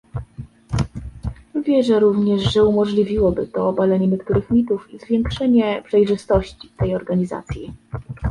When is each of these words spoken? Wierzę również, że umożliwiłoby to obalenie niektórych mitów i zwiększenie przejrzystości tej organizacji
Wierzę 1.55 1.99
również, 1.99 2.53
że 2.53 2.63
umożliwiłoby 2.65 3.47
to 3.47 3.69
obalenie 3.69 4.07
niektórych 4.07 4.49
mitów 4.51 4.93
i 4.93 4.99
zwiększenie 4.99 5.81
przejrzystości 5.85 6.69
tej 6.77 6.95
organizacji 6.95 7.73